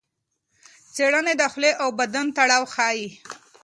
[0.93, 3.07] څېړنې د خولې او بدن تړاو ښيي.